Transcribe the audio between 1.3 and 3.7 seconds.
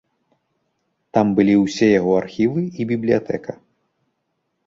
былі ўсе яго архівы і бібліятэка.